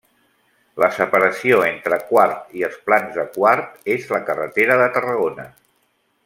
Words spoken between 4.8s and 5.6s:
de Tarragona.